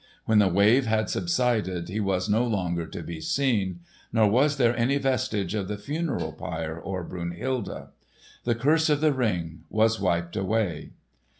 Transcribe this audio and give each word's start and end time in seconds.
When 0.25 0.39
the 0.39 0.47
wave 0.47 0.87
had 0.87 1.11
subsided 1.11 1.87
he 1.87 1.99
was 1.99 2.27
no 2.27 2.43
longer 2.43 2.87
to 2.87 3.03
be 3.03 3.21
seen; 3.21 3.81
nor 4.11 4.27
was 4.27 4.57
there 4.57 4.75
any 4.75 4.97
vestige 4.97 5.53
of 5.53 5.67
the 5.67 5.77
funeral 5.77 6.33
pyre 6.33 6.75
or 6.79 7.03
Brunhilde. 7.03 7.89
The 8.43 8.55
curse 8.55 8.89
of 8.89 8.99
the 8.99 9.13
Ring 9.13 9.65
was 9.69 9.99
wiped 9.99 10.35
away. 10.35 10.93